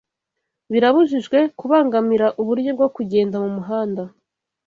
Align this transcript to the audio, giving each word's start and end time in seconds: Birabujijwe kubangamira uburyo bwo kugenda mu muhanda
Birabujijwe 0.71 1.39
kubangamira 1.59 2.27
uburyo 2.41 2.71
bwo 2.77 2.87
kugenda 2.95 3.35
mu 3.43 3.49
muhanda 3.57 4.03